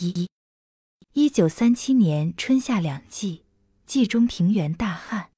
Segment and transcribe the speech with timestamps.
[0.00, 0.28] 一，一
[1.12, 3.44] 一九三七年春夏两季，
[3.84, 5.28] 季中平原大旱。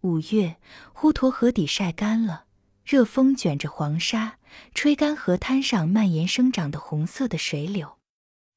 [0.00, 0.56] 五月，
[0.94, 2.46] 滹沱河底晒干了，
[2.84, 4.38] 热风卷着黄沙，
[4.74, 7.98] 吹干河滩上蔓延生长的红色的水柳。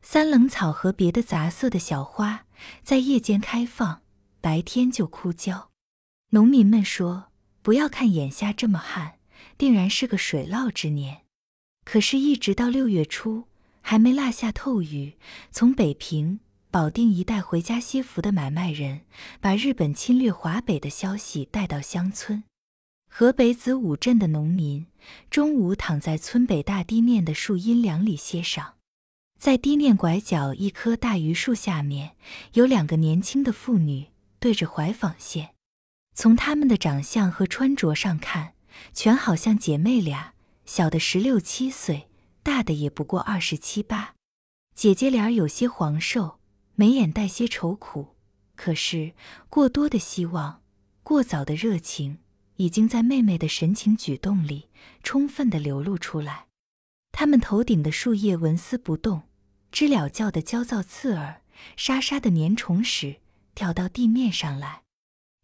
[0.02, 2.48] 三棱草和别的杂色的小花
[2.82, 4.02] 在夜间开放，
[4.42, 5.70] 白天就枯焦。
[6.32, 7.28] 农民们说
[7.62, 9.20] ：“不要看眼下这么旱，
[9.56, 11.22] 定然是个水涝之年。”
[11.86, 13.48] 可是，一直到六月初。
[13.86, 15.14] 还没落下透雨，
[15.52, 16.40] 从北平、
[16.72, 19.02] 保定一带回家歇伏的买卖人，
[19.42, 22.44] 把日本侵略华北的消息带到乡村。
[23.08, 24.88] 河北子午镇的农民
[25.30, 28.72] 中午躺在村北大堤面的树阴凉里歇晌，
[29.38, 32.16] 在堤面拐角一棵大榆树下面，
[32.54, 34.08] 有两个年轻的妇女
[34.40, 35.50] 对着怀纺线。
[36.16, 38.54] 从她们的长相和穿着上看，
[38.94, 40.34] 全好像姐妹俩，
[40.66, 42.08] 小的十六七岁。
[42.44, 44.16] 大的也不过二十七八，
[44.76, 46.40] 姐姐脸有些黄瘦，
[46.76, 48.16] 眉眼带些愁苦。
[48.56, 49.14] 可是
[49.50, 50.62] 过多的希望，
[51.04, 52.20] 过早的热情，
[52.58, 54.68] 已经在妹妹的神情举动里
[55.02, 56.48] 充分的流露出来。
[57.14, 59.24] 他们头顶的树叶纹丝不动，
[59.72, 61.42] 知了叫的焦躁刺耳，
[61.78, 63.22] 沙沙的粘虫时
[63.56, 64.82] 跳到地面上来。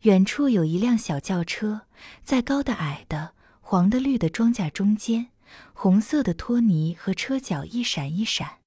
[0.02, 1.82] 远处有一辆小轿车，
[2.24, 5.28] 在高的矮的、黄的绿的庄稼中间。
[5.74, 8.60] 红色的拖泥和车脚一闪一闪，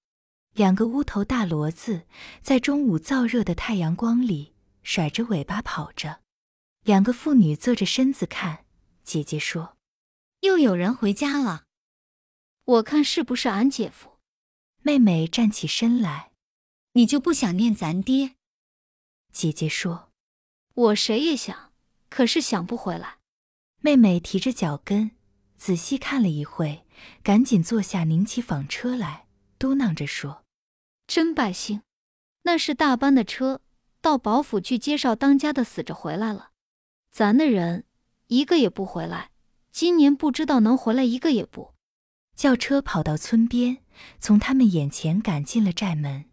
[0.55, 2.07] 两个乌头大骡子
[2.41, 6.21] 在中午燥热的太阳光里甩着尾巴跑着。
[6.85, 8.65] 两个妇女侧着身子看。
[9.05, 9.77] 姐姐说
[10.41, 11.65] ：“又有人回家了，
[12.65, 14.19] 我看是不是俺姐夫？”
[14.83, 16.31] 妹妹站起身来
[16.95, 18.37] ：“你就不想念咱爹？”
[19.33, 20.11] 姐姐说
[20.75, 21.73] ：“我谁也想，
[22.09, 23.19] 可是想不回来。”
[23.83, 25.11] 妹妹提着脚跟。
[25.65, 26.85] 仔细看了一会，
[27.23, 29.27] 赶紧坐下，拧起纺车来，
[29.61, 30.43] 嘟囔着说
[31.07, 31.83] ：“真百姓，
[32.43, 33.61] 那是大班的车，
[34.01, 36.51] 到保府去介绍当家的死着回来了，
[37.13, 37.85] 咱的人
[38.27, 39.31] 一个也不回来，
[39.70, 41.75] 今年不知道能回来一个也不。”
[42.35, 43.85] 轿车跑到村边，
[44.19, 46.25] 从他们眼前赶进了寨门。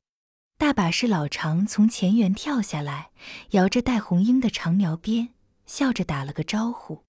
[0.58, 3.12] 大把是老常从前园跳下来，
[3.52, 5.36] 摇着戴红缨的长苗鞭，
[5.68, 7.04] 笑着打了个招呼。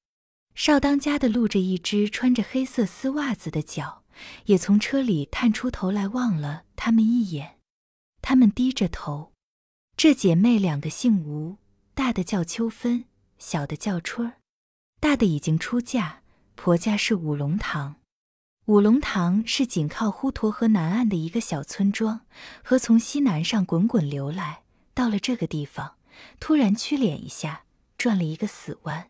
[0.60, 4.02] 少当家的露着一只穿着黑色丝袜子的脚，
[4.44, 7.56] 也从车里探出头来望了他们一眼。
[8.20, 9.32] 他们低着头。
[9.96, 11.56] 这姐妹两个姓吴，
[11.94, 13.06] 大的叫秋芬，
[13.38, 14.34] 小的叫春儿。
[15.00, 16.20] 大的已经出嫁，
[16.56, 17.96] 婆家是五龙塘。
[18.66, 22.20] 五龙塘是紧靠滹沱河南岸的一个小村庄，
[22.62, 25.94] 河从西南上滚滚流来，到了这个地方，
[26.38, 27.62] 突然曲脸一下，
[27.96, 29.06] 转了一个死弯。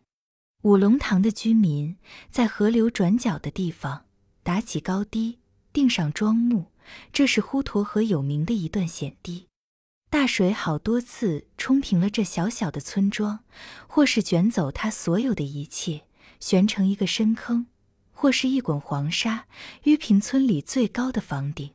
[0.63, 1.97] 五龙塘的居民
[2.29, 4.05] 在河流转角的地方
[4.43, 5.39] 打起高堤，
[5.73, 6.65] 钉上桩木，
[7.11, 9.47] 这是滹沱河有名的一段险堤。
[10.11, 13.39] 大水好多次冲平了这小小的村庄，
[13.87, 16.03] 或是卷走它所有的一切，
[16.39, 17.65] 悬成一个深坑；
[18.11, 19.47] 或是一滚黄沙
[19.85, 21.71] 淤平村里最高的房顶。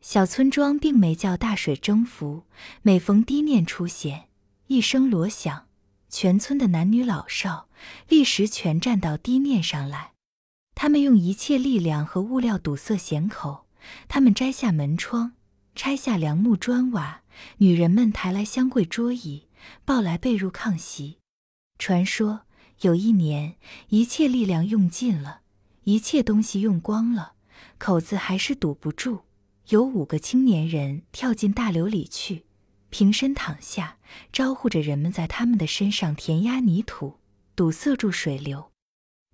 [0.00, 2.42] 小村庄并没叫大水征服，
[2.82, 4.28] 每逢堤面出现，
[4.66, 5.65] 一声锣响。
[6.18, 7.68] 全村的男女老少
[8.08, 10.12] 立时全站到堤面上来，
[10.74, 13.66] 他们用一切力量和物料堵塞险口。
[14.08, 15.32] 他们摘下门窗，
[15.74, 17.20] 拆下梁木砖瓦，
[17.58, 19.48] 女人们抬来香柜桌椅，
[19.84, 21.18] 抱来被褥炕席。
[21.78, 22.46] 传说
[22.80, 23.56] 有一年，
[23.90, 25.42] 一切力量用尽了，
[25.84, 27.34] 一切东西用光了，
[27.76, 29.24] 口子还是堵不住。
[29.68, 32.45] 有五个青年人跳进大流里去。
[32.90, 33.98] 平身躺下，
[34.32, 37.18] 招呼着人们在他们的身上填压泥土，
[37.54, 38.72] 堵塞住水流。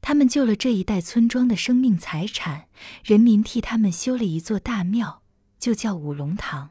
[0.01, 2.69] 他们救了这一带村庄的生命财产，
[3.05, 5.23] 人民替他们修了一座大庙，
[5.59, 6.71] 就叫五龙堂。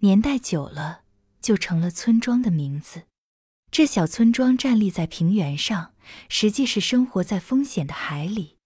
[0.00, 1.02] 年代久了，
[1.40, 3.04] 就成了村庄的名字。
[3.70, 5.94] 这小村庄站立在平原上，
[6.28, 8.56] 实际是生活在风险的海里。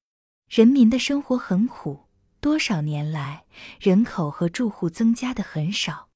[0.49, 2.07] 人民的生活很苦，
[2.41, 3.45] 多少年来，
[3.81, 6.10] 人口和住户增加的很少。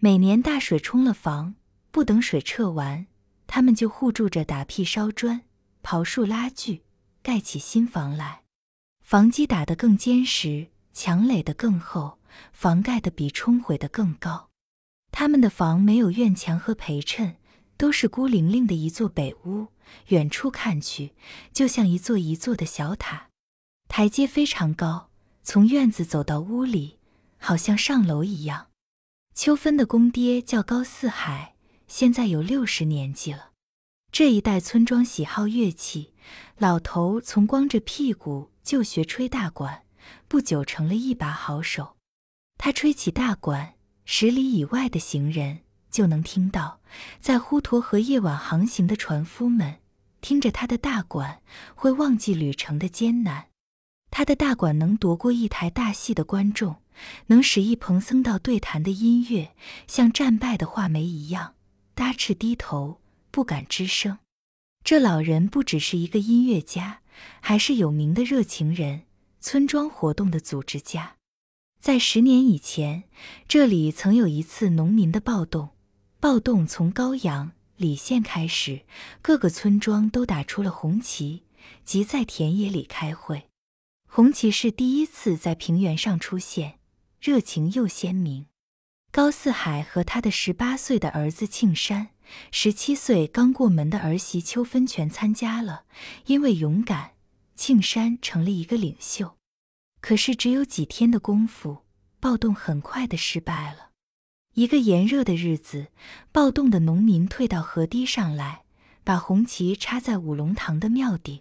[0.00, 1.56] 每年大水冲了房，
[1.90, 3.08] 不等水撤完，
[3.48, 5.42] 他们就互助着打屁烧砖、
[5.82, 6.84] 刨树拉锯，
[7.20, 8.42] 盖起新房来。
[9.02, 12.20] 房基打得更坚实，墙垒得更厚，
[12.52, 14.50] 房盖的比冲毁的更高。
[15.10, 17.38] 他们的房没有院墙和陪衬，
[17.76, 19.66] 都是孤零零的一座北屋，
[20.10, 21.14] 远处看去
[21.52, 23.30] 就像一座一座的小塔。
[23.88, 25.10] 台阶非常高，
[25.42, 27.00] 从院子走到屋里，
[27.38, 28.68] 好像上楼一样。
[29.38, 31.54] 秋芬的公爹叫高四海，
[31.86, 33.50] 现在有六十年纪了。
[34.10, 36.12] 这一代村庄喜好乐器，
[36.56, 39.84] 老头从光着屁股就学吹大管，
[40.26, 41.94] 不久成了一把好手。
[42.56, 43.74] 他吹起大管，
[44.04, 46.80] 十里以外的行人就能听到，
[47.20, 49.76] 在滹沱河夜晚航行的船夫们
[50.20, 51.40] 听着他的大管，
[51.76, 53.46] 会忘记旅程的艰难。
[54.10, 56.82] 他的大管能夺过一台大戏的观众，
[57.26, 59.54] 能使一蓬僧道对谈的音乐
[59.86, 61.54] 像战败的画眉一样
[61.94, 63.00] 搭翅低头，
[63.30, 64.18] 不敢吱声。
[64.84, 67.00] 这老人不只是一个音乐家，
[67.40, 69.02] 还是有名的热情人，
[69.40, 71.16] 村庄活动的组织家。
[71.80, 73.04] 在十年以前，
[73.46, 75.70] 这里曾有一次农民的暴动。
[76.20, 78.82] 暴动从高阳、李县开始，
[79.22, 81.44] 各个村庄都打出了红旗，
[81.84, 83.44] 即在田野里开会。
[84.08, 86.77] 红旗是第一次在平原上出现，
[87.20, 88.46] 热情又鲜明。
[89.10, 92.10] 高四海和他的十八岁的儿子庆山。
[92.52, 95.84] 十七岁刚过门的儿媳秋芬全参加了，
[96.26, 97.12] 因为勇敢，
[97.54, 99.36] 庆山成了一个领袖。
[100.02, 101.84] 可是只有几天的功夫，
[102.20, 103.92] 暴动很快的失败了。
[104.52, 105.86] 一个炎热的日子，
[106.30, 108.64] 暴动的农民退到河堤上来，
[109.02, 111.40] 把红旗插在五龙堂的庙顶。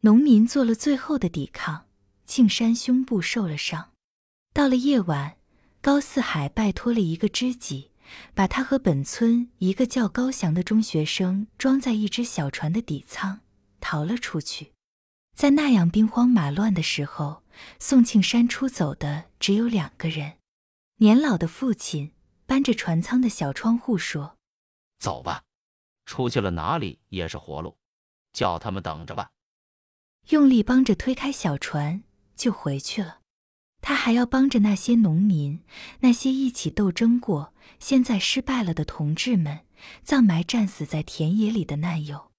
[0.00, 1.86] 农民做了最后的抵抗，
[2.26, 3.92] 庆山胸部受了伤。
[4.56, 5.36] 到了夜晚，
[5.82, 7.90] 高四海拜托了一个知己。
[8.32, 13.40] 把他和本村一个叫高翔的中学生装在一只小船的底舱，
[13.80, 14.72] 逃了出去。
[15.36, 17.42] 在那样兵荒马乱的时候，
[17.78, 20.38] 宋庆山出走的只有两个人。
[21.00, 22.12] 年老的父亲
[22.46, 24.38] 搬着船舱的小窗户说
[24.98, 25.42] ：“走吧，
[26.06, 27.76] 出去了哪里也是活路，
[28.32, 29.28] 叫他们等着吧。”
[30.30, 32.02] 用力帮着推开小船，
[32.34, 33.18] 就回去了。
[33.86, 35.60] 他还要帮着那些农民，
[36.00, 39.60] 那些一起斗争过、现在失败了的同志们，
[40.02, 42.32] 葬埋战死在田野里的难友。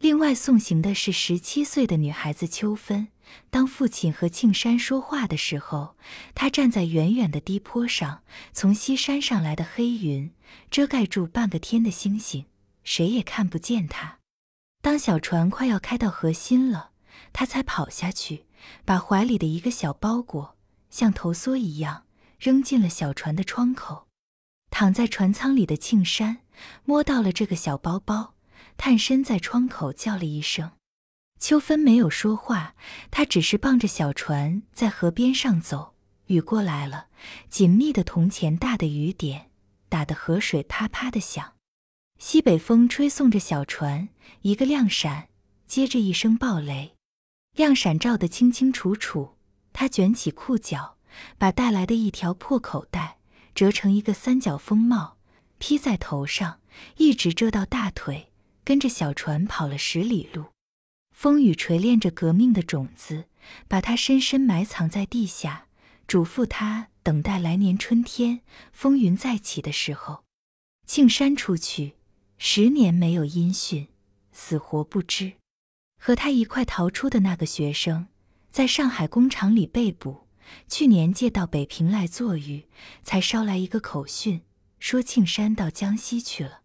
[0.00, 3.08] 另外送行的是十七岁的女孩子秋芬。
[3.48, 5.96] 当父亲和庆山说话的时候，
[6.34, 8.22] 他站在远远的低坡上，
[8.52, 10.30] 从西山上来的黑云
[10.70, 12.44] 遮盖住半个天的星星，
[12.84, 14.18] 谁也看不见他。
[14.82, 16.90] 当小船快要开到河心了，
[17.32, 18.44] 他才跑下去，
[18.84, 20.58] 把怀里的一个小包裹。
[20.92, 22.04] 像头梭一样
[22.38, 24.06] 扔进了小船的窗口，
[24.70, 26.38] 躺在船舱里的庆山
[26.84, 28.34] 摸到了这个小包包，
[28.76, 30.70] 探身在窗口叫了一声。
[31.40, 32.76] 秋芬没有说话，
[33.10, 35.94] 她只是傍着小船在河边上走。
[36.26, 37.08] 雨过来了，
[37.48, 39.50] 紧密的铜钱大的雨点
[39.88, 41.54] 打得河水啪啪的响。
[42.18, 44.08] 西北风吹送着小船，
[44.42, 45.28] 一个亮闪
[45.66, 46.94] 接着一声暴雷，
[47.56, 49.36] 亮闪照得清清楚楚。
[49.72, 50.96] 他卷起裤脚，
[51.38, 53.18] 把带来的一条破口袋
[53.54, 55.16] 折成一个三角风帽，
[55.58, 56.60] 披在头上，
[56.96, 58.30] 一直遮到大腿，
[58.64, 60.46] 跟着小船跑了十里路。
[61.14, 63.26] 风雨锤炼着革命的种子，
[63.68, 65.66] 把它深深埋藏在地下，
[66.08, 68.40] 嘱咐他等待来年春天
[68.72, 70.24] 风云再起的时候。
[70.86, 71.94] 庆山出去
[72.38, 73.88] 十年没有音讯，
[74.32, 75.34] 死活不知。
[76.00, 78.08] 和他一块逃出的那个学生。
[78.52, 80.28] 在上海工厂里被捕，
[80.68, 82.68] 去年借到北平来坐狱，
[83.02, 84.42] 才捎来一个口讯，
[84.78, 86.60] 说庆山到江西去了。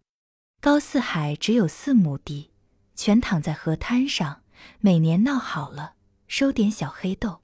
[0.60, 2.50] 高四海只有四亩地，
[2.94, 4.42] 全躺在河滩上，
[4.80, 5.94] 每年闹好了，
[6.26, 7.40] 收点小黑豆。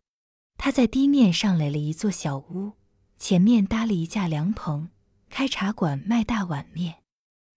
[0.58, 2.74] 他在地面上垒了一座小屋，
[3.16, 4.90] 前面搭了一架凉棚，
[5.30, 6.96] 开茶馆卖大碗面。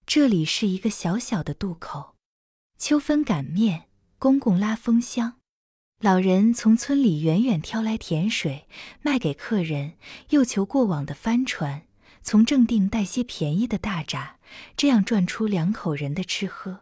[0.06, 2.15] 这里是一个小小的渡口。
[2.77, 5.37] 秋分擀面，公公拉风箱。
[6.01, 8.68] 老人从村里远远挑来甜水，
[9.01, 9.94] 卖给客人，
[10.30, 11.88] 又求过往的帆船，
[12.22, 14.38] 从正定带些便宜的大闸，
[14.75, 16.82] 这样赚出两口人的吃喝。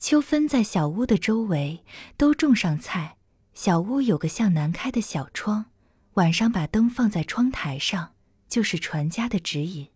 [0.00, 1.84] 秋分在小屋的周围
[2.16, 3.18] 都种上菜，
[3.54, 5.66] 小屋有个向南开的小窗，
[6.14, 8.14] 晚上把灯放在窗台上，
[8.48, 9.90] 就是船家的指引。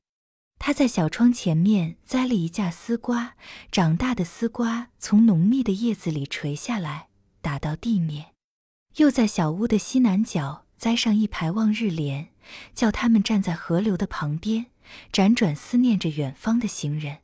[0.60, 3.34] 他在小窗前面栽了一架丝瓜，
[3.72, 7.08] 长大的丝瓜从浓密的叶子里垂下来，
[7.42, 8.33] 打到地面。
[8.96, 12.28] 又在小屋的西南角栽上一排望日莲，
[12.74, 14.66] 叫他们站在河流的旁边，
[15.12, 17.18] 辗转思念着远方的行人。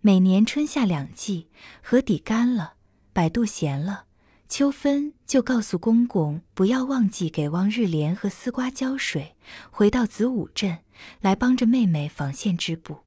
[0.00, 1.48] 每年春夏两季，
[1.82, 2.74] 河底干了，
[3.12, 4.06] 摆渡闲了，
[4.48, 9.36] 秋分就告诉公公不要忘记给望日莲和丝瓜浇水，
[9.70, 10.78] 回到子午镇
[11.20, 13.00] 来帮着妹妹纺线织布。